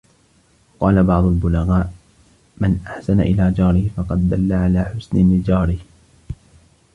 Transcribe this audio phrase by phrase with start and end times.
[0.79, 1.93] وَقَالَ بَعْضُ الْبُلَغَاءِ
[2.57, 5.77] مَنْ أَحْسَنَ إلَى جَارِهِ فَقَدْ دَلَّ عَلَى حُسْنِ نِجَارِهِ